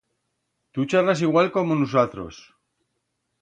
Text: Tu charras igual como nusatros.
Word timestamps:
Tu 0.77 0.85
charras 0.93 1.21
igual 1.25 1.51
como 1.59 1.75
nusatros. 1.83 2.35